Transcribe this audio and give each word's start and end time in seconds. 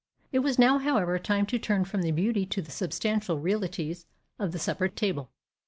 It 0.31 0.39
was 0.39 0.57
now, 0.57 0.79
however, 0.79 1.19
time 1.19 1.45
to 1.45 1.59
turn 1.59 1.85
from 1.85 2.01
the 2.01 2.09
beauty 2.09 2.43
to 2.47 2.61
the 2.63 2.71
substantial 2.71 3.37
realities 3.37 4.07
of 4.39 4.51
the 4.51 4.57
supper 4.57 4.87
table. 4.87 5.29